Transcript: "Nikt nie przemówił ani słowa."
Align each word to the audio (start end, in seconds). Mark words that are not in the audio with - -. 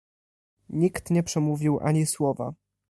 "Nikt 0.69 1.11
nie 1.11 1.23
przemówił 1.23 1.79
ani 1.81 2.05
słowa." 2.05 2.53